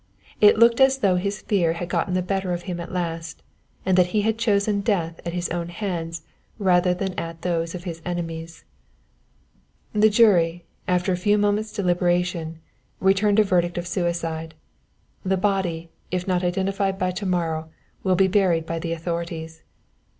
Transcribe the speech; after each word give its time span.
It 0.39 0.57
looked 0.57 0.81
as 0.81 0.97
though 0.97 1.15
his 1.17 1.43
fear 1.43 1.73
had 1.73 1.87
got 1.87 2.11
the 2.11 2.23
better 2.23 2.53
of 2.53 2.63
him 2.63 2.79
at 2.79 2.91
last, 2.91 3.43
and 3.85 3.95
that 3.99 4.07
he 4.17 4.23
had 4.23 4.39
chosen 4.39 4.81
death 4.81 5.19
at 5.27 5.33
his 5.33 5.47
own 5.49 5.69
hands 5.69 6.23
rather 6.57 6.95
than 6.95 7.13
at 7.19 7.43
those 7.43 7.75
of 7.75 7.83
his 7.83 8.01
enemies._ 8.03 8.63
"_The 10.03 10.09
jury, 10.11 10.65
after 10.87 11.11
a 11.11 11.15
few 11.15 11.37
moments' 11.37 11.71
deliberation, 11.71 12.57
returned 12.99 13.37
a 13.37 13.43
verdict 13.43 13.77
of 13.77 13.85
suicide. 13.85 14.55
The 15.23 15.37
body, 15.37 15.91
if 16.09 16.27
not 16.27 16.43
identified 16.43 16.97
by 16.97 17.11
to 17.11 17.27
morrow, 17.27 17.69
will 18.01 18.15
be 18.15 18.27
buried 18.27 18.65
by 18.65 18.79
the 18.79 18.93
authorities. 18.93 19.61